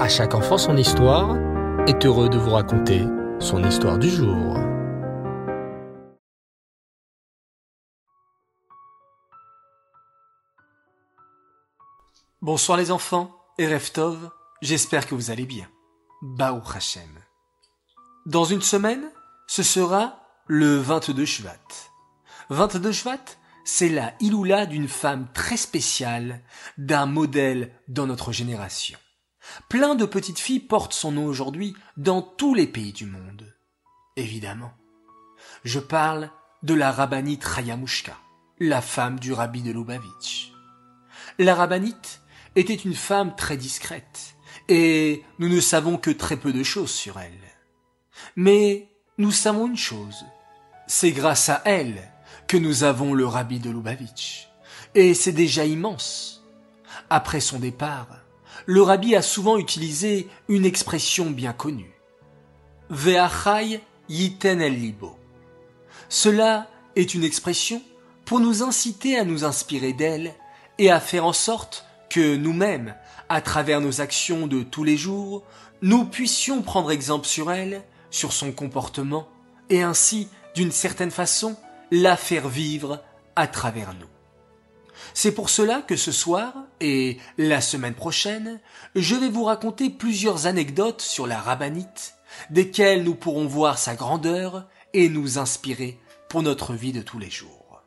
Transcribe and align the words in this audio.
À 0.00 0.08
chaque 0.08 0.34
enfant 0.34 0.56
son 0.56 0.78
histoire 0.78 1.36
est 1.86 2.06
heureux 2.06 2.30
de 2.30 2.38
vous 2.38 2.52
raconter 2.52 3.04
son 3.38 3.62
histoire 3.62 3.98
du 3.98 4.08
jour. 4.08 4.56
Bonsoir 12.40 12.78
les 12.78 12.90
enfants 12.90 13.30
et 13.58 13.66
Reftov, 13.68 14.30
j'espère 14.62 15.06
que 15.06 15.14
vous 15.14 15.30
allez 15.30 15.44
bien. 15.44 15.68
Baou 16.22 16.62
Hashem. 16.74 17.02
Dans 18.24 18.44
une 18.44 18.62
semaine, 18.62 19.04
ce 19.46 19.62
sera 19.62 20.18
le 20.46 20.78
22 20.78 21.26
Shvat. 21.26 21.58
22 22.48 22.90
Shvat, 22.90 23.24
c'est 23.66 23.90
la 23.90 24.14
Iloula 24.20 24.64
d'une 24.64 24.88
femme 24.88 25.28
très 25.34 25.58
spéciale, 25.58 26.40
d'un 26.78 27.04
modèle 27.04 27.74
dans 27.86 28.06
notre 28.06 28.32
génération. 28.32 28.98
Plein 29.68 29.94
de 29.94 30.04
petites 30.04 30.38
filles 30.38 30.60
portent 30.60 30.92
son 30.92 31.12
nom 31.12 31.26
aujourd'hui 31.26 31.74
dans 31.96 32.22
tous 32.22 32.54
les 32.54 32.66
pays 32.66 32.92
du 32.92 33.06
monde. 33.06 33.54
Évidemment. 34.16 34.72
Je 35.64 35.78
parle 35.78 36.30
de 36.62 36.74
la 36.74 36.92
rabbinite 36.92 37.44
Rayamushka, 37.44 38.16
la 38.58 38.82
femme 38.82 39.18
du 39.18 39.32
rabbi 39.32 39.62
de 39.62 39.72
Lubavitch. 39.72 40.52
La 41.38 41.54
rabbinite 41.54 42.20
était 42.56 42.74
une 42.74 42.94
femme 42.94 43.34
très 43.36 43.56
discrète, 43.56 44.34
et 44.68 45.22
nous 45.38 45.48
ne 45.48 45.60
savons 45.60 45.96
que 45.96 46.10
très 46.10 46.36
peu 46.36 46.52
de 46.52 46.62
choses 46.62 46.90
sur 46.90 47.18
elle. 47.18 47.32
Mais 48.36 48.88
nous 49.18 49.32
savons 49.32 49.68
une 49.68 49.76
chose, 49.76 50.24
c'est 50.86 51.12
grâce 51.12 51.48
à 51.48 51.62
elle 51.64 52.10
que 52.46 52.56
nous 52.56 52.82
avons 52.82 53.14
le 53.14 53.26
rabbi 53.26 53.58
de 53.58 53.70
Lubavitch, 53.70 54.48
et 54.94 55.14
c'est 55.14 55.32
déjà 55.32 55.64
immense. 55.64 56.44
Après 57.08 57.40
son 57.40 57.58
départ, 57.58 58.08
le 58.66 58.82
rabbi 58.82 59.14
a 59.14 59.22
souvent 59.22 59.58
utilisé 59.58 60.28
une 60.48 60.64
expression 60.64 61.30
bien 61.30 61.52
connue. 61.52 61.92
Ve'achai 62.90 63.80
yiten 64.08 64.60
el 64.60 64.74
libo. 64.74 65.16
Cela 66.08 66.68
est 66.96 67.14
une 67.14 67.24
expression 67.24 67.82
pour 68.24 68.40
nous 68.40 68.62
inciter 68.62 69.18
à 69.18 69.24
nous 69.24 69.44
inspirer 69.44 69.92
d'elle 69.92 70.34
et 70.78 70.90
à 70.90 71.00
faire 71.00 71.24
en 71.24 71.32
sorte 71.32 71.86
que 72.08 72.36
nous-mêmes, 72.36 72.94
à 73.28 73.40
travers 73.40 73.80
nos 73.80 74.00
actions 74.00 74.46
de 74.46 74.62
tous 74.62 74.84
les 74.84 74.96
jours, 74.96 75.44
nous 75.82 76.04
puissions 76.04 76.62
prendre 76.62 76.90
exemple 76.90 77.26
sur 77.26 77.52
elle, 77.52 77.82
sur 78.10 78.32
son 78.32 78.52
comportement, 78.52 79.28
et 79.68 79.82
ainsi, 79.82 80.28
d'une 80.54 80.72
certaine 80.72 81.12
façon, 81.12 81.56
la 81.90 82.16
faire 82.16 82.48
vivre 82.48 83.02
à 83.36 83.46
travers 83.46 83.94
nous. 83.94 84.19
C'est 85.14 85.32
pour 85.32 85.50
cela 85.50 85.82
que 85.82 85.96
ce 85.96 86.12
soir 86.12 86.52
et 86.80 87.18
la 87.38 87.60
semaine 87.60 87.94
prochaine, 87.94 88.60
je 88.94 89.14
vais 89.14 89.28
vous 89.28 89.44
raconter 89.44 89.90
plusieurs 89.90 90.46
anecdotes 90.46 91.00
sur 91.00 91.26
la 91.26 91.40
rabbinite, 91.40 92.14
desquelles 92.50 93.04
nous 93.04 93.14
pourrons 93.14 93.46
voir 93.46 93.78
sa 93.78 93.94
grandeur 93.94 94.66
et 94.92 95.08
nous 95.08 95.38
inspirer 95.38 95.98
pour 96.28 96.42
notre 96.42 96.74
vie 96.74 96.92
de 96.92 97.02
tous 97.02 97.18
les 97.18 97.30
jours. 97.30 97.82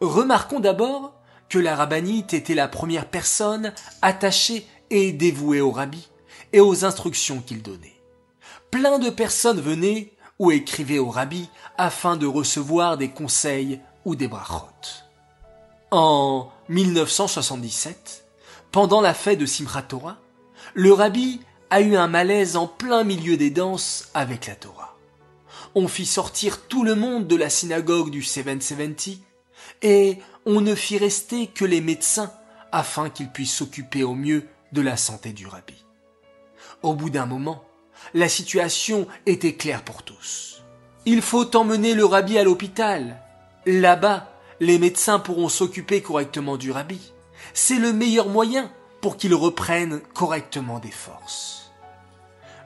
Remarquons 0.00 0.60
d'abord 0.60 1.14
que 1.48 1.58
la 1.58 1.76
rabbinite 1.76 2.34
était 2.34 2.54
la 2.54 2.68
première 2.68 3.08
personne 3.08 3.72
attachée 4.02 4.66
et 4.90 5.12
dévouée 5.12 5.60
au 5.60 5.70
rabbi 5.70 6.08
et 6.52 6.60
aux 6.60 6.84
instructions 6.84 7.40
qu'il 7.40 7.62
donnait. 7.62 8.00
Plein 8.70 8.98
de 8.98 9.10
personnes 9.10 9.60
venaient 9.60 10.12
ou 10.38 10.50
écrivaient 10.50 10.98
au 10.98 11.10
rabbi 11.10 11.48
afin 11.78 12.16
de 12.16 12.26
recevoir 12.26 12.96
des 12.96 13.10
conseils 13.10 13.80
ou 14.04 14.16
des 14.16 14.28
brachot. 14.28 15.03
En 15.96 16.50
1977, 16.70 18.26
pendant 18.72 19.00
la 19.00 19.14
fête 19.14 19.38
de 19.38 19.46
Simchat 19.46 19.82
Torah, 19.82 20.18
le 20.74 20.92
rabbi 20.92 21.40
a 21.70 21.82
eu 21.82 21.94
un 21.94 22.08
malaise 22.08 22.56
en 22.56 22.66
plein 22.66 23.04
milieu 23.04 23.36
des 23.36 23.50
danses 23.50 24.10
avec 24.12 24.48
la 24.48 24.56
Torah. 24.56 24.98
On 25.76 25.86
fit 25.86 26.04
sortir 26.04 26.62
tout 26.62 26.82
le 26.82 26.96
monde 26.96 27.28
de 27.28 27.36
la 27.36 27.48
synagogue 27.48 28.10
du 28.10 28.24
770 28.24 29.20
et 29.82 30.18
on 30.46 30.60
ne 30.60 30.74
fit 30.74 30.98
rester 30.98 31.46
que 31.46 31.64
les 31.64 31.80
médecins 31.80 32.32
afin 32.72 33.08
qu'ils 33.08 33.30
puissent 33.30 33.54
s'occuper 33.54 34.02
au 34.02 34.14
mieux 34.14 34.48
de 34.72 34.80
la 34.80 34.96
santé 34.96 35.32
du 35.32 35.46
rabbi. 35.46 35.84
Au 36.82 36.94
bout 36.94 37.10
d'un 37.10 37.26
moment, 37.26 37.62
la 38.14 38.28
situation 38.28 39.06
était 39.26 39.54
claire 39.54 39.84
pour 39.84 40.02
tous. 40.02 40.64
Il 41.06 41.22
faut 41.22 41.54
emmener 41.54 41.94
le 41.94 42.04
rabbi 42.04 42.36
à 42.36 42.42
l'hôpital. 42.42 43.22
Là-bas, 43.64 44.33
les 44.60 44.78
médecins 44.78 45.18
pourront 45.18 45.48
s'occuper 45.48 46.02
correctement 46.02 46.56
du 46.56 46.70
rabbi. 46.70 47.00
C'est 47.52 47.78
le 47.78 47.92
meilleur 47.92 48.28
moyen 48.28 48.70
pour 49.00 49.16
qu'il 49.16 49.34
reprenne 49.34 50.00
correctement 50.14 50.78
des 50.78 50.90
forces. 50.90 51.70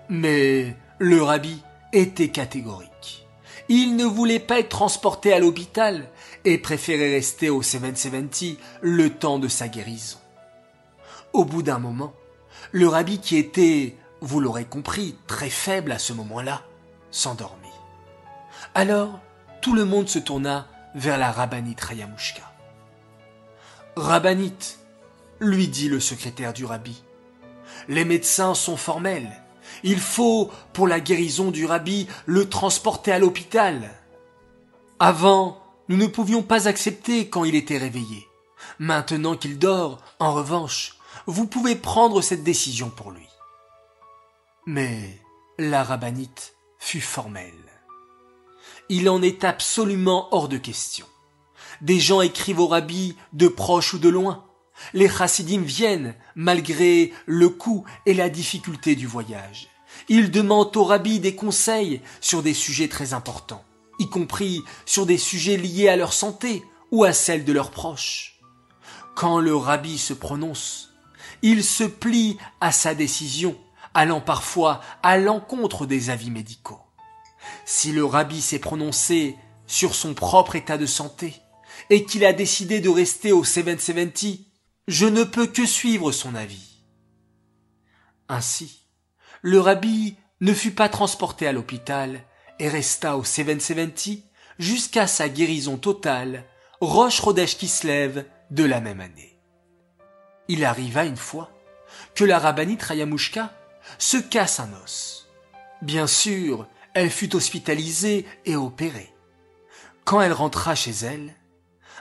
Mais 0.08 0.76
le 0.98 1.22
rabbi 1.22 1.62
était 1.92 2.28
catégorique. 2.28 3.26
Il 3.68 3.96
ne 3.96 4.04
voulait 4.04 4.38
pas 4.38 4.60
être 4.60 4.70
transporté 4.70 5.32
à 5.32 5.40
l'hôpital 5.40 6.08
et 6.44 6.58
préférait 6.58 7.10
rester 7.10 7.50
au 7.50 7.60
770 7.60 8.56
le 8.80 9.10
temps 9.10 9.38
de 9.38 9.48
sa 9.48 9.68
guérison. 9.68 10.18
Au 11.32 11.44
bout 11.44 11.62
d'un 11.62 11.78
moment, 11.78 12.14
le 12.72 12.88
rabbi 12.88 13.18
qui 13.18 13.36
était, 13.36 13.96
vous 14.20 14.40
l'aurez 14.40 14.64
compris, 14.64 15.16
très 15.26 15.50
faible 15.50 15.92
à 15.92 15.98
ce 15.98 16.12
moment-là, 16.14 16.62
s'endormit. 17.10 17.68
Alors, 18.74 19.20
tout 19.60 19.74
le 19.74 19.84
monde 19.84 20.08
se 20.08 20.18
tourna 20.18 20.66
vers 20.94 21.18
la 21.18 21.30
rabbinite 21.30 21.80
Rayamushka. 21.80 22.42
Rabbinite, 23.96 24.78
lui 25.40 25.68
dit 25.68 25.88
le 25.88 26.00
secrétaire 26.00 26.52
du 26.52 26.64
rabbi, 26.64 27.02
les 27.88 28.04
médecins 28.04 28.54
sont 28.54 28.76
formels. 28.76 29.42
Il 29.82 30.00
faut, 30.00 30.50
pour 30.72 30.88
la 30.88 31.00
guérison 31.00 31.50
du 31.50 31.66
rabbi, 31.66 32.08
le 32.26 32.48
transporter 32.48 33.12
à 33.12 33.18
l'hôpital. 33.18 33.90
Avant, 34.98 35.62
nous 35.88 35.96
ne 35.96 36.06
pouvions 36.06 36.42
pas 36.42 36.68
accepter 36.68 37.28
quand 37.28 37.44
il 37.44 37.54
était 37.54 37.78
réveillé. 37.78 38.26
Maintenant 38.78 39.36
qu'il 39.36 39.58
dort, 39.58 40.00
en 40.18 40.32
revanche, 40.32 40.96
vous 41.26 41.46
pouvez 41.46 41.76
prendre 41.76 42.20
cette 42.20 42.44
décision 42.44 42.90
pour 42.90 43.10
lui. 43.10 43.28
Mais 44.66 45.20
la 45.58 45.82
rabbinite 45.82 46.54
fut 46.78 47.00
formelle 47.00 47.52
il 48.88 49.08
en 49.08 49.22
est 49.22 49.44
absolument 49.44 50.28
hors 50.30 50.48
de 50.48 50.56
question. 50.56 51.06
Des 51.80 52.00
gens 52.00 52.22
écrivent 52.22 52.60
au 52.60 52.66
rabbi 52.66 53.16
de 53.32 53.48
proche 53.48 53.94
ou 53.94 53.98
de 53.98 54.08
loin. 54.08 54.44
Les 54.94 55.08
chassidim 55.08 55.60
viennent, 55.60 56.14
malgré 56.34 57.12
le 57.26 57.48
coût 57.48 57.84
et 58.06 58.14
la 58.14 58.28
difficulté 58.28 58.96
du 58.96 59.06
voyage. 59.06 59.68
Ils 60.08 60.30
demandent 60.30 60.76
au 60.76 60.84
rabbi 60.84 61.20
des 61.20 61.34
conseils 61.34 62.00
sur 62.20 62.42
des 62.42 62.54
sujets 62.54 62.88
très 62.88 63.12
importants, 63.12 63.64
y 63.98 64.08
compris 64.08 64.62
sur 64.86 65.04
des 65.06 65.18
sujets 65.18 65.56
liés 65.56 65.88
à 65.88 65.96
leur 65.96 66.12
santé 66.12 66.64
ou 66.90 67.04
à 67.04 67.12
celle 67.12 67.44
de 67.44 67.52
leurs 67.52 67.70
proches. 67.70 68.40
Quand 69.14 69.40
le 69.40 69.54
rabbi 69.54 69.98
se 69.98 70.14
prononce, 70.14 70.90
il 71.42 71.64
se 71.64 71.84
plie 71.84 72.38
à 72.60 72.72
sa 72.72 72.94
décision, 72.94 73.56
allant 73.94 74.20
parfois 74.20 74.80
à 75.02 75.18
l'encontre 75.18 75.86
des 75.86 76.10
avis 76.10 76.30
médicaux. 76.30 76.80
Si 77.64 77.92
le 77.92 78.04
rabbi 78.04 78.40
s'est 78.40 78.58
prononcé 78.58 79.36
sur 79.66 79.94
son 79.94 80.14
propre 80.14 80.56
état 80.56 80.78
de 80.78 80.86
santé 80.86 81.34
et 81.90 82.04
qu'il 82.04 82.24
a 82.24 82.32
décidé 82.32 82.80
de 82.80 82.88
rester 82.88 83.32
au 83.32 83.44
770, 83.44 84.46
je 84.88 85.06
ne 85.06 85.24
peux 85.24 85.46
que 85.46 85.66
suivre 85.66 86.12
son 86.12 86.34
avis. 86.34 86.82
Ainsi, 88.28 88.86
le 89.42 89.60
rabbi 89.60 90.16
ne 90.40 90.52
fut 90.52 90.72
pas 90.72 90.88
transporté 90.88 91.46
à 91.46 91.52
l'hôpital 91.52 92.24
et 92.58 92.68
resta 92.68 93.16
au 93.16 93.24
770 93.24 94.22
jusqu'à 94.58 95.06
sa 95.06 95.28
guérison 95.28 95.76
totale, 95.76 96.44
Roche 96.80 97.22
Kislev 97.58 98.24
de 98.50 98.64
la 98.64 98.80
même 98.80 99.00
année. 99.00 99.38
Il 100.48 100.64
arriva 100.64 101.04
une 101.04 101.16
fois 101.16 101.50
que 102.14 102.24
la 102.24 102.38
rabbinite 102.38 102.82
Rayamushka 102.82 103.52
se 103.98 104.16
casse 104.16 104.60
un 104.60 104.72
os. 104.84 105.28
Bien 105.82 106.06
sûr, 106.06 106.66
elle 106.94 107.10
fut 107.10 107.36
hospitalisée 107.36 108.26
et 108.44 108.56
opérée. 108.56 109.12
Quand 110.04 110.20
elle 110.20 110.32
rentra 110.32 110.74
chez 110.74 110.92
elle, 111.02 111.34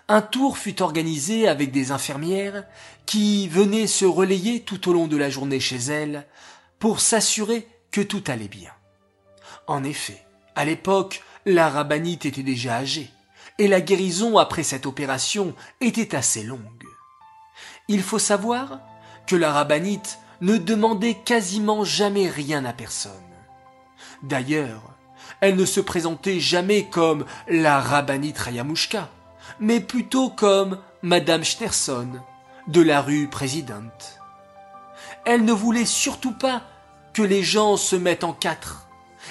un 0.08 0.22
tour 0.22 0.58
fut 0.58 0.82
organisé 0.82 1.48
avec 1.48 1.72
des 1.72 1.92
infirmières 1.92 2.64
qui 3.06 3.48
venaient 3.50 3.88
se 3.88 4.06
relayer 4.06 4.62
tout 4.62 4.90
au 4.90 4.94
long 4.94 5.08
de 5.08 5.18
la 5.18 5.30
journée 5.30 5.60
chez 5.60 5.78
elle 5.78 6.26
pour 6.80 7.02
s'assurer 7.02 7.68
que 7.92 8.02
tout 8.02 8.24
allait 8.28 8.48
bien. 8.48 8.72
En 9.68 9.84
effet, 9.84 10.26
à 10.56 10.64
l'époque, 10.64 11.24
la 11.46 11.70
rabbinite 11.70 12.26
était 12.26 12.44
déjà 12.44 12.78
âgée 12.78 13.10
et 13.60 13.68
la 13.68 13.82
guérison 13.82 14.38
après 14.38 14.64
cette 14.64 14.86
opération 14.86 15.56
était 15.82 16.16
assez 16.16 16.44
longue. 16.44 16.62
Il 17.88 18.02
faut 18.02 18.20
savoir 18.20 18.80
que 19.26 19.36
la 19.36 19.52
rabbinite 19.52 20.20
ne 20.42 20.58
demandait 20.58 21.16
quasiment 21.16 21.84
jamais 21.84 22.30
rien 22.30 22.64
à 22.66 22.74
personne. 22.74 23.27
D'ailleurs, 24.24 24.82
elle 25.42 25.56
ne 25.56 25.66
se 25.66 25.80
présentait 25.80 26.40
jamais 26.40 26.86
comme 26.90 27.26
la 27.48 27.80
rabbinite 27.80 28.38
Rayamushka, 28.38 29.10
mais 29.60 29.80
plutôt 29.80 30.30
comme 30.30 30.80
Madame 31.02 31.44
Schnerson, 31.44 32.10
de 32.68 32.82
la 32.82 33.02
rue 33.02 33.28
Présidente. 33.28 34.20
elle 35.26 35.44
ne 35.44 35.52
voulait 35.52 35.86
surtout 35.86 36.32
pas 36.32 36.62
que 37.14 37.22
les 37.22 37.44
gens 37.44 37.76
se 37.76 37.96
mettent 37.98 38.24
en 38.24 38.34
quatre 38.34 38.88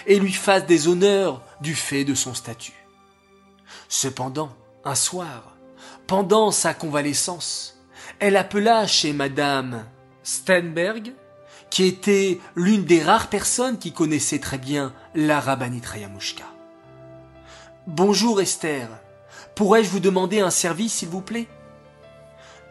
et 0.07 0.19
lui 0.19 0.33
fassent 0.33 0.67
des 0.67 0.89
honneurs 0.89 1.43
du 1.63 1.75
fait 1.75 2.05
de 2.05 2.15
son 2.15 2.35
statut. 2.35 2.87
Cependant, 3.89 4.51
un 4.85 4.95
soir, 4.95 5.57
pendant 6.07 6.51
sa 6.51 6.75
convalescence, 6.75 7.81
elle 8.19 8.37
appela 8.37 8.87
chez 8.87 9.13
madame 9.15 9.87
Stenberg, 10.23 11.13
qui 11.71 11.85
était 11.85 12.41
l'une 12.55 12.85
des 12.85 13.03
rares 13.03 13.29
personnes 13.29 13.79
qui 13.79 13.93
connaissait 13.93 14.39
très 14.39 14.59
bien 14.59 14.93
la 15.15 15.41
rabbinite 15.41 15.87
Rayamushka. 15.87 16.45
Bonjour 17.87 18.41
Esther, 18.41 18.89
pourrais-je 19.55 19.91
vous 19.91 20.01
demander 20.01 20.41
un 20.41 20.51
service 20.51 20.95
s'il 20.95 21.09
vous 21.09 21.21
plaît? 21.21 21.49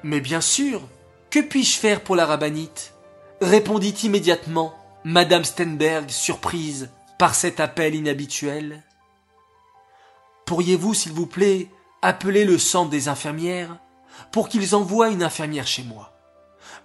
Mais 0.04 0.20
bien 0.20 0.42
sûr, 0.42 0.82
que 1.30 1.40
puis-je 1.40 1.78
faire 1.78 2.02
pour 2.02 2.16
la 2.16 2.26
rabbinite 2.26 2.94
répondit 3.42 3.96
immédiatement 4.04 4.74
madame 5.04 5.46
Stenberg, 5.46 6.10
surprise 6.10 6.90
par 7.20 7.36
cet 7.36 7.60
appel 7.60 7.96
inhabituel. 7.96 8.84
Pourriez-vous, 10.46 10.94
s'il 10.94 11.12
vous 11.12 11.28
plaît, 11.28 11.70
appeler 12.02 12.44
le 12.44 12.58
centre 12.58 12.90
des 12.90 13.08
infirmières 13.08 13.78
pour 14.32 14.50
qu'ils 14.50 14.76
envoient 14.76 15.10
une 15.10 15.24
infirmière 15.24 15.68
chez 15.68 15.84
moi? 15.84 16.12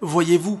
Voyez-vous, 0.01 0.59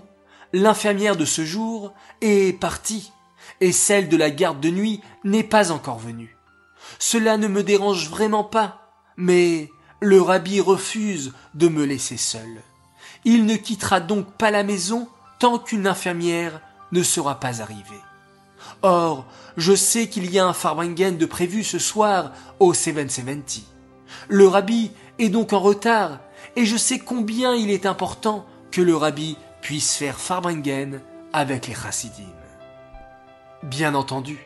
l'infirmière 0.53 1.15
de 1.15 1.25
ce 1.25 1.45
jour 1.45 1.93
est 2.21 2.59
partie, 2.59 3.11
et 3.59 3.71
celle 3.71 4.09
de 4.09 4.17
la 4.17 4.31
garde 4.31 4.59
de 4.59 4.69
nuit 4.69 5.01
n'est 5.23 5.43
pas 5.43 5.71
encore 5.71 5.99
venue. 5.99 6.37
Cela 6.99 7.37
ne 7.37 7.47
me 7.47 7.63
dérange 7.63 8.09
vraiment 8.09 8.43
pas, 8.43 8.91
mais 9.17 9.69
le 9.99 10.21
rabbi 10.21 10.59
refuse 10.59 11.33
de 11.53 11.67
me 11.67 11.85
laisser 11.85 12.17
seul. 12.17 12.61
Il 13.23 13.45
ne 13.45 13.55
quittera 13.55 13.99
donc 13.99 14.31
pas 14.33 14.51
la 14.51 14.63
maison 14.63 15.07
tant 15.39 15.59
qu'une 15.59 15.87
infirmière 15.87 16.59
ne 16.91 17.03
sera 17.03 17.39
pas 17.39 17.61
arrivée. 17.61 18.01
Or, 18.81 19.25
je 19.57 19.75
sais 19.75 20.09
qu'il 20.09 20.31
y 20.31 20.39
a 20.39 20.45
un 20.45 20.53
Farbringen 20.53 21.17
de 21.17 21.25
prévu 21.25 21.63
ce 21.63 21.77
soir 21.77 22.31
au 22.59 22.73
770. 22.73 23.65
Le 24.27 24.47
rabbi 24.47 24.91
est 25.19 25.29
donc 25.29 25.53
en 25.53 25.59
retard, 25.59 26.19
et 26.55 26.65
je 26.65 26.77
sais 26.77 26.99
combien 26.99 27.53
il 27.53 27.69
est 27.69 27.85
important 27.85 28.45
que 28.71 28.81
le 28.81 28.95
rabbi 28.95 29.37
puisse 29.61 29.95
faire 29.95 30.19
Farbringen 30.19 31.01
avec 31.33 31.67
les 31.67 31.75
chassidim. 31.75 32.23
Bien 33.63 33.93
entendu, 33.95 34.39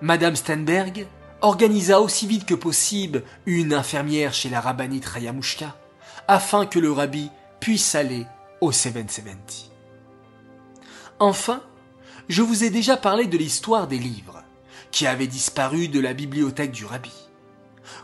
Madame 0.00 0.36
Stenberg 0.36 1.06
organisa 1.42 2.00
aussi 2.00 2.26
vite 2.26 2.46
que 2.46 2.54
possible 2.54 3.22
une 3.44 3.74
infirmière 3.74 4.34
chez 4.34 4.48
la 4.48 4.60
rabbinite 4.60 5.04
Rayamushka, 5.04 5.76
afin 6.26 6.66
que 6.66 6.78
le 6.78 6.90
rabbi 6.90 7.30
puisse 7.60 7.94
aller 7.94 8.26
au 8.60 8.72
770. 8.72 9.70
Enfin, 11.18 11.62
je 12.28 12.42
vous 12.42 12.64
ai 12.64 12.70
déjà 12.70 12.96
parlé 12.96 13.26
de 13.26 13.38
l'histoire 13.38 13.86
des 13.86 13.98
livres, 13.98 14.42
qui 14.90 15.06
avaient 15.06 15.26
disparu 15.26 15.88
de 15.88 16.00
la 16.00 16.14
bibliothèque 16.14 16.72
du 16.72 16.84
rabbi. 16.84 17.12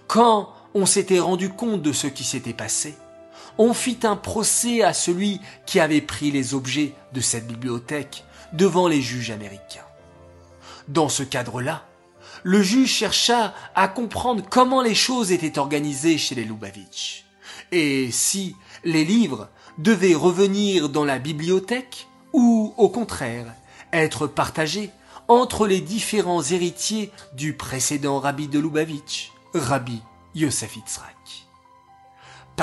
Quand 0.06 0.54
on 0.74 0.86
s'était 0.86 1.20
rendu 1.20 1.50
compte 1.50 1.82
de 1.82 1.92
ce 1.92 2.06
qui 2.06 2.24
s'était 2.24 2.52
passé, 2.52 2.94
on 3.58 3.74
fit 3.74 3.98
un 4.04 4.16
procès 4.16 4.82
à 4.82 4.92
celui 4.92 5.40
qui 5.66 5.80
avait 5.80 6.00
pris 6.00 6.30
les 6.30 6.54
objets 6.54 6.94
de 7.12 7.20
cette 7.20 7.46
bibliothèque 7.46 8.24
devant 8.52 8.88
les 8.88 9.02
juges 9.02 9.30
américains. 9.30 9.86
Dans 10.88 11.08
ce 11.08 11.22
cadre-là, 11.22 11.84
le 12.42 12.62
juge 12.62 12.90
chercha 12.90 13.54
à 13.74 13.88
comprendre 13.88 14.44
comment 14.48 14.82
les 14.82 14.94
choses 14.94 15.32
étaient 15.32 15.58
organisées 15.58 16.18
chez 16.18 16.34
les 16.34 16.44
Lubavitch, 16.44 17.24
et 17.70 18.10
si 18.10 18.56
les 18.84 19.04
livres 19.04 19.48
devaient 19.78 20.14
revenir 20.14 20.88
dans 20.88 21.04
la 21.04 21.18
bibliothèque 21.18 22.08
ou, 22.32 22.74
au 22.76 22.88
contraire, 22.88 23.46
être 23.92 24.26
partagé 24.26 24.90
entre 25.28 25.66
les 25.66 25.80
différents 25.80 26.42
héritiers 26.42 27.10
du 27.34 27.54
précédent 27.54 28.18
rabbi 28.18 28.48
de 28.48 28.58
Lubavitch, 28.58 29.32
Rabbi 29.54 30.00
Yosef 30.34 30.76
Yitzhak. 30.76 31.41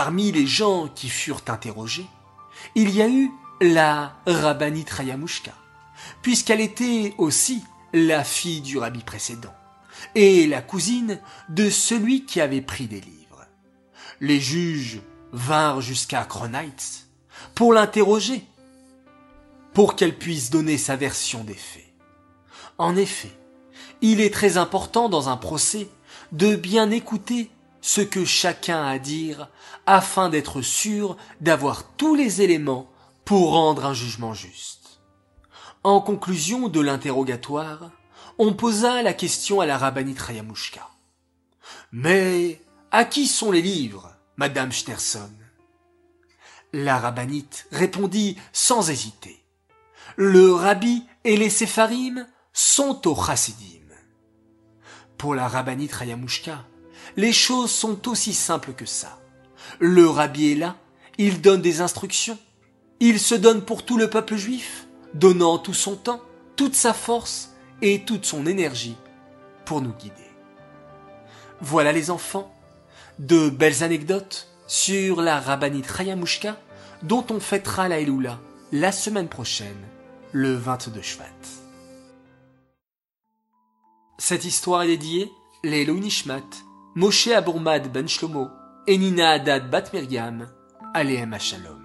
Parmi 0.02 0.32
les 0.32 0.48
gens 0.48 0.88
qui 0.88 1.10
furent 1.10 1.44
interrogés, 1.50 2.08
il 2.74 2.90
y 2.92 3.02
a 3.02 3.10
eu 3.10 3.30
la 3.60 4.16
rabbinite 4.26 4.90
Rayamushka, 4.90 5.52
puisqu'elle 6.22 6.62
était 6.62 7.14
aussi 7.18 7.62
la 7.92 8.24
fille 8.24 8.62
du 8.62 8.78
rabbi 8.78 9.04
précédent, 9.04 9.54
et 10.16 10.48
la 10.48 10.62
cousine 10.62 11.20
de 11.50 11.70
celui 11.70 12.24
qui 12.24 12.40
avait 12.40 12.62
pris 12.62 12.88
des 12.88 13.02
livres. 13.02 13.46
Les 14.22 14.40
juges 14.40 15.02
vinrent 15.34 15.82
jusqu'à 15.82 16.24
Kronheitz 16.24 17.10
pour 17.54 17.74
l'interroger 17.74 18.46
pour 19.74 19.98
qu'elle 19.98 20.18
puisse 20.18 20.50
donner 20.50 20.78
sa 20.78 20.96
version 20.96 21.44
des 21.44 21.54
faits. 21.56 21.94
En 22.78 22.96
effet, 22.96 23.38
il 24.00 24.22
est 24.22 24.34
très 24.34 24.56
important 24.56 25.10
dans 25.10 25.28
un 25.28 25.36
procès 25.36 25.90
de 26.32 26.56
bien 26.56 26.90
écouter 26.90 27.52
ce 27.82 28.02
que 28.02 28.26
chacun 28.26 28.84
a 28.84 28.92
à 28.92 29.00
dire 29.00 29.50
afin 29.86 30.30
d'être 30.30 30.62
sûr 30.62 31.18
d'avoir 31.42 31.84
tous 31.96 32.16
les 32.16 32.42
éléments 32.42 32.90
pour 33.26 33.52
rendre 33.52 33.86
un 33.86 33.94
jugement 33.94 34.34
juste. 34.34 35.02
En 35.84 36.02
conclusion 36.02 36.68
de 36.68 36.80
l'interrogatoire, 36.80 37.92
on 38.38 38.54
posa 38.54 39.02
la 39.02 39.14
question 39.14 39.62
à 39.62 39.66
la 39.66 39.78
rabbinite 39.78 40.20
Rayamushka. 40.20 40.88
Mais 41.92 42.62
à 42.92 43.06
qui 43.06 43.28
sont 43.28 43.52
les 43.52 43.62
livres, 43.62 44.16
madame 44.38 44.72
Schnerson? 44.72 45.32
La 46.74 47.00
rabbinite 47.00 47.68
répondit 47.72 48.38
sans 48.52 48.90
hésiter 48.90 49.40
le 50.22 50.52
rabbi 50.52 51.06
et 51.24 51.38
les 51.38 51.50
sépharim 51.50 52.28
sont 52.52 53.08
au 53.08 53.16
chassidim. 53.16 53.80
Pour 55.18 55.34
la 55.34 55.48
rabbinite 55.48 55.94
Rayamushka, 55.94 56.66
les 57.18 57.34
choses 57.34 57.72
sont 57.72 58.08
aussi 58.08 58.34
simples 58.34 58.74
que 58.74 58.86
ça. 58.86 59.20
Le 59.80 60.08
rabbi 60.08 60.52
est 60.52 60.56
là, 60.56 60.76
il 61.18 61.42
donne 61.42 61.62
des 61.62 61.82
instructions, 61.82 62.38
il 63.00 63.20
se 63.20 63.36
donne 63.36 63.64
pour 63.64 63.84
tout 63.84 63.98
le 63.98 64.10
peuple 64.10 64.36
juif, 64.36 64.88
donnant 65.14 65.58
tout 65.58 65.74
son 65.74 65.96
temps, 65.96 66.22
toute 66.56 66.76
sa 66.76 66.94
force 66.94 67.52
et 67.82 68.04
toute 68.06 68.26
son 68.26 68.46
énergie 68.46 68.98
pour 69.66 69.82
nous 69.82 69.94
guider. 69.94 70.16
Voilà 71.62 71.92
les 71.92 72.10
enfants, 72.10 72.54
de 73.20 73.50
belles 73.50 73.84
anecdotes 73.84 74.48
sur 74.68 75.22
la 75.22 75.40
rabbinite 75.40 75.88
Rayamushka 75.88 76.58
dont 77.04 77.26
on 77.30 77.40
fêtera 77.40 77.88
la 77.88 78.00
Elula 78.00 78.40
la 78.72 78.92
semaine 78.92 79.28
prochaine 79.28 79.88
le 80.32 80.54
22 80.54 81.02
Shvat. 81.02 81.26
Cette 84.18 84.46
histoire 84.46 84.84
est 84.84 84.88
dédiée 84.88 85.32
les 85.64 85.86
Nishmat, 85.86 86.44
Moshe 87.00 87.30
Abourmad 87.30 87.90
Ben 87.94 88.10
Shlomo 88.10 88.50
et 88.86 88.98
Nina 88.98 89.30
Haddad 89.30 89.70
Bat 89.70 89.84
Aleem 90.94 91.34
Shalom. 91.40 91.80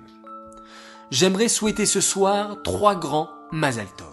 J'aimerais 1.13 1.47
souhaiter 1.47 1.87
ce 1.87 2.01
soir 2.01 2.61
trois 2.65 2.97
grands 2.97 3.29
Mazal 3.53 3.87
Tov. 3.97 4.09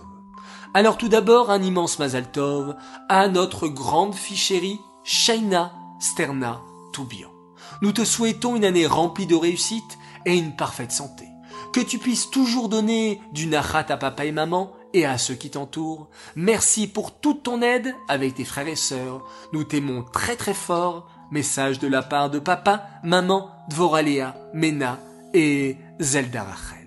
Alors 0.75 0.99
tout 0.99 1.09
d'abord 1.09 1.49
un 1.49 1.63
immense 1.63 1.97
Mazal 1.97 2.31
Tov 2.31 2.75
à 3.09 3.27
notre 3.29 3.67
grande 3.67 4.13
fille 4.13 4.37
chérie 4.37 4.79
Shaina 5.03 5.73
Sterna 5.99 6.61
Toubian. 6.93 7.31
Nous 7.81 7.93
te 7.93 8.05
souhaitons 8.05 8.55
une 8.55 8.65
année 8.65 8.85
remplie 8.85 9.25
de 9.25 9.33
réussite 9.33 9.97
et 10.27 10.37
une 10.37 10.55
parfaite 10.55 10.91
santé 10.91 11.25
que 11.73 11.79
tu 11.79 11.97
puisses 11.97 12.29
toujours 12.29 12.69
donner 12.69 13.19
du 13.31 13.47
nachat 13.47 13.87
à 13.89 13.97
papa 13.97 14.25
et 14.25 14.31
maman 14.31 14.71
et 14.93 15.05
à 15.05 15.17
ceux 15.17 15.35
qui 15.35 15.49
t'entourent. 15.49 16.09
Merci 16.35 16.87
pour 16.87 17.19
toute 17.19 17.43
ton 17.43 17.61
aide 17.61 17.93
avec 18.07 18.35
tes 18.35 18.45
frères 18.45 18.67
et 18.67 18.75
sœurs. 18.75 19.25
Nous 19.53 19.63
t'aimons 19.63 20.03
très 20.03 20.35
très 20.35 20.53
fort. 20.53 21.07
Message 21.31 21.79
de 21.79 21.87
la 21.87 22.01
part 22.01 22.29
de 22.29 22.39
papa, 22.39 22.85
maman, 23.03 23.49
Dvoralea, 23.69 24.35
Mena 24.53 24.99
et 25.33 25.77
Zelda 25.99 26.43
Rachel. 26.43 26.81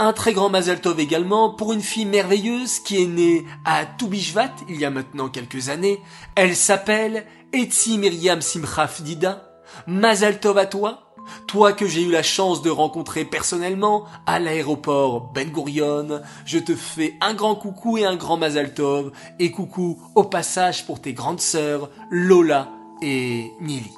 Un 0.00 0.12
très 0.12 0.32
grand 0.32 0.48
Mazel 0.48 0.80
Tov 0.80 1.00
également 1.00 1.50
pour 1.50 1.72
une 1.72 1.82
fille 1.82 2.06
merveilleuse 2.06 2.78
qui 2.78 3.02
est 3.02 3.06
née 3.06 3.44
à 3.64 3.84
Toubishvat 3.84 4.54
il 4.68 4.76
y 4.76 4.84
a 4.84 4.90
maintenant 4.90 5.28
quelques 5.28 5.70
années. 5.70 5.98
Elle 6.36 6.54
s'appelle 6.54 7.26
Etzi 7.52 7.98
Miriam 7.98 8.40
Simchaf 8.40 9.02
Dida. 9.02 9.60
Mazel 9.88 10.38
Tov 10.38 10.56
à 10.58 10.66
toi 10.66 11.07
toi 11.46 11.72
que 11.72 11.86
j'ai 11.86 12.02
eu 12.02 12.10
la 12.10 12.22
chance 12.22 12.62
de 12.62 12.70
rencontrer 12.70 13.24
personnellement 13.24 14.04
à 14.26 14.38
l'aéroport 14.38 15.32
Ben 15.32 15.50
Gurion, 15.50 16.20
je 16.44 16.58
te 16.58 16.74
fais 16.74 17.16
un 17.20 17.34
grand 17.34 17.54
coucou 17.54 17.98
et 17.98 18.04
un 18.04 18.16
grand 18.16 18.36
Mazal 18.36 18.74
Tov, 18.74 19.12
et 19.38 19.50
coucou 19.50 20.00
au 20.14 20.24
passage 20.24 20.86
pour 20.86 21.00
tes 21.00 21.12
grandes 21.12 21.40
sœurs 21.40 21.90
Lola 22.10 22.68
et 23.02 23.52
Nili. 23.60 23.92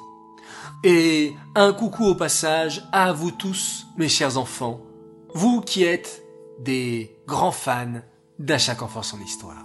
Et 0.83 1.33
un 1.55 1.73
coucou 1.73 2.05
au 2.05 2.15
passage 2.15 2.87
à 2.91 3.13
vous 3.13 3.31
tous, 3.31 3.87
mes 3.97 4.09
chers 4.09 4.37
enfants, 4.37 4.81
vous 5.33 5.61
qui 5.61 5.83
êtes 5.83 6.23
des 6.59 7.15
grands 7.27 7.51
fans 7.51 8.01
d'À 8.39 8.57
chaque 8.57 8.81
enfant 8.81 9.03
son 9.03 9.19
histoire. 9.19 9.63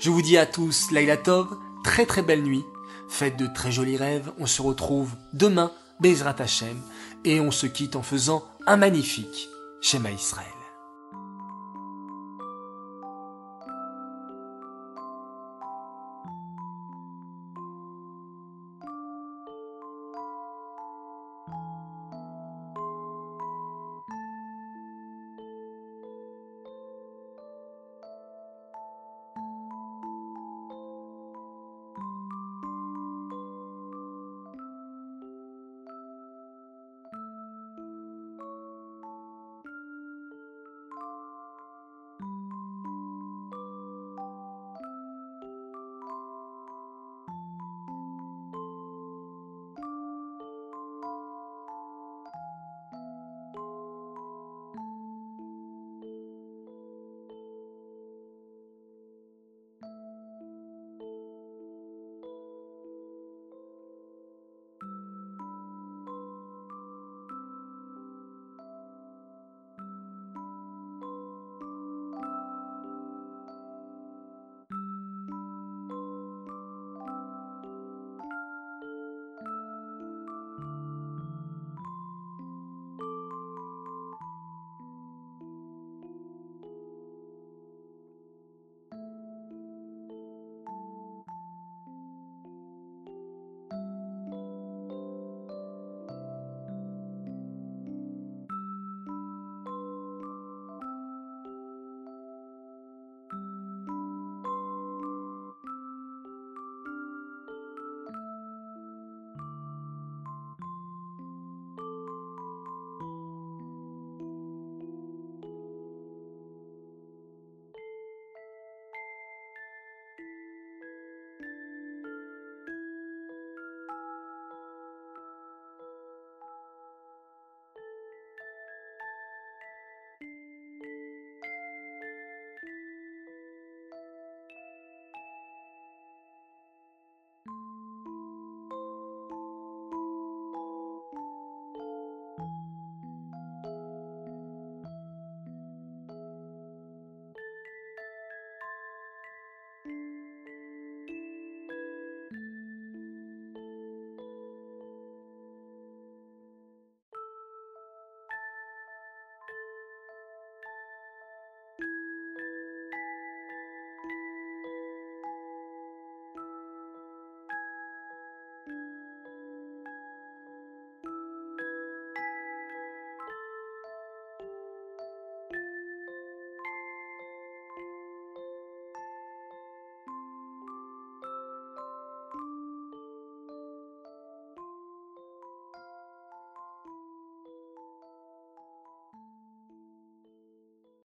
Je 0.00 0.10
vous 0.10 0.22
dis 0.22 0.36
à 0.36 0.46
tous 0.46 0.90
Laila 0.90 1.16
Tov, 1.16 1.56
très 1.84 2.06
très 2.06 2.22
belle 2.22 2.42
nuit, 2.42 2.64
faites 3.08 3.36
de 3.36 3.46
très 3.46 3.70
jolis 3.70 3.96
rêves, 3.96 4.32
on 4.38 4.46
se 4.46 4.62
retrouve 4.62 5.10
demain 5.32 5.70
Bezrat 6.02 6.40
Hashem, 6.40 6.76
et 7.24 7.40
on 7.40 7.52
se 7.52 7.66
quitte 7.66 7.94
en 7.94 8.02
faisant 8.02 8.44
un 8.66 8.76
magnifique 8.76 9.48
Shema 9.80 10.10
Israël. 10.10 10.61